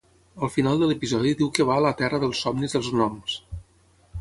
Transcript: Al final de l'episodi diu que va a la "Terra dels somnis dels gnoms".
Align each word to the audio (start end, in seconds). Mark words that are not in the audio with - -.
Al 0.45 0.51
final 0.53 0.79
de 0.83 0.87
l'episodi 0.91 1.33
diu 1.41 1.51
que 1.57 1.67
va 1.71 1.75
a 1.81 1.85
la 1.87 1.91
"Terra 1.99 2.21
dels 2.25 2.41
somnis 2.47 2.77
dels 2.77 2.91
gnoms". 2.95 3.37